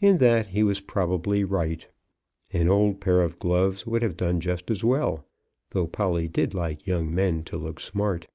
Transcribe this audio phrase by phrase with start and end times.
[0.00, 1.84] In that he was probably right.
[2.52, 5.26] An old pair of gloves would have done just as well,
[5.70, 8.28] though Polly did like young men to look smart.